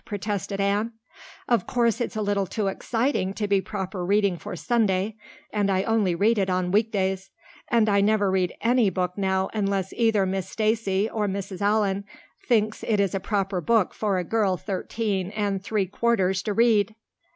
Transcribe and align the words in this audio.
protested 0.03 0.59
Anne. 0.59 0.91
"Of 1.47 1.67
course 1.67 2.01
it's 2.01 2.15
a 2.15 2.23
little 2.23 2.47
too 2.47 2.65
exciting 2.65 3.35
to 3.35 3.47
be 3.47 3.61
proper 3.61 4.03
reading 4.03 4.35
for 4.35 4.55
Sunday, 4.55 5.15
and 5.53 5.69
I 5.69 5.83
only 5.83 6.15
read 6.15 6.39
it 6.39 6.49
on 6.49 6.71
weekdays. 6.71 7.29
And 7.67 7.87
I 7.87 8.01
never 8.01 8.31
read 8.31 8.51
any 8.61 8.89
book 8.89 9.15
now 9.15 9.51
unless 9.53 9.93
either 9.93 10.25
Miss 10.25 10.49
Stacy 10.49 11.07
or 11.07 11.27
Mrs. 11.27 11.61
Allan 11.61 12.03
thinks 12.47 12.81
it 12.83 12.99
is 12.99 13.13
a 13.13 13.19
proper 13.19 13.61
book 13.61 13.93
for 13.93 14.17
a 14.17 14.23
girl 14.23 14.57
thirteen 14.57 15.29
and 15.35 15.63
three 15.63 15.85
quarters 15.85 16.41
to 16.41 16.53
read. 16.53 16.95